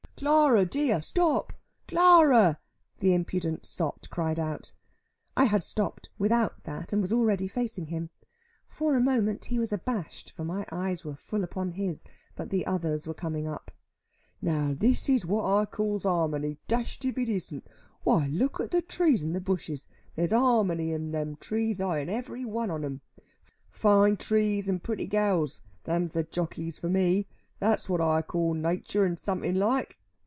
"Clara 0.17 0.67
dear, 0.67 1.01
stop, 1.01 1.51
Clara!" 1.87 2.59
the 2.99 3.11
impudent 3.11 3.65
sot 3.65 4.07
cried 4.11 4.37
out. 4.37 4.71
I 5.35 5.45
had 5.45 5.63
stopped 5.63 6.09
without 6.19 6.63
that, 6.65 6.93
and 6.93 7.01
was 7.01 7.11
already 7.11 7.47
facing 7.47 7.87
him. 7.87 8.11
For 8.67 8.93
a 8.95 9.01
moment 9.01 9.45
he 9.45 9.57
was 9.57 9.73
abashed, 9.73 10.29
for 10.29 10.45
my 10.45 10.63
eyes 10.71 11.03
were 11.03 11.15
full 11.15 11.43
upon 11.43 11.71
his; 11.71 12.05
but 12.35 12.51
the 12.51 12.67
others 12.67 13.07
were 13.07 13.15
coming 13.15 13.47
up. 13.47 13.71
"Now 14.43 14.75
this 14.77 15.09
is 15.09 15.25
what 15.25 15.43
I 15.43 15.65
calls 15.65 16.03
harmony, 16.03 16.59
dashed 16.67 17.03
if 17.03 17.17
it 17.17 17.27
isn't. 17.27 17.65
Why 18.03 18.27
look 18.27 18.59
at 18.59 18.69
the 18.69 18.83
trees 18.83 19.23
and 19.23 19.35
the 19.35 19.41
bushes. 19.41 19.87
There's 20.15 20.29
harmony 20.31 20.91
in 20.91 21.09
them 21.13 21.35
trees, 21.37 21.81
ay 21.81 21.97
in 21.97 22.09
every 22.09 22.45
one 22.45 22.69
on 22.69 22.85
'em. 22.85 23.01
Fine 23.71 24.17
trees 24.17 24.69
and 24.69 24.83
pretty 24.83 25.07
gals, 25.07 25.61
them's 25.85 26.13
the 26.13 26.21
jockeys 26.21 26.77
for 26.77 26.89
me. 26.89 27.25
That's 27.57 27.89
what 27.89 28.01
I 28.01 28.21
calls 28.21 28.57
natur' 28.57 29.03
and 29.03 29.17
something 29.17 29.55
like. 29.55 29.97